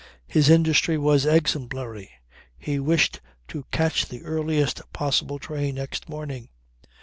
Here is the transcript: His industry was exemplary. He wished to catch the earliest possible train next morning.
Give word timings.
His 0.25 0.49
industry 0.49 0.97
was 0.97 1.27
exemplary. 1.27 2.09
He 2.57 2.79
wished 2.79 3.21
to 3.49 3.65
catch 3.71 4.07
the 4.07 4.23
earliest 4.23 4.81
possible 4.91 5.37
train 5.37 5.75
next 5.75 6.09
morning. 6.09 6.49